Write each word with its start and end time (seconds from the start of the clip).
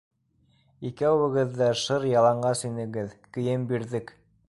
Икәүегеҙ 0.91 1.53
ҙә 1.61 1.69
шыр 1.83 2.09
яланғас 2.15 2.67
инегеҙ, 2.73 3.17
кейем 3.39 3.73
бирҙек. 3.75 4.17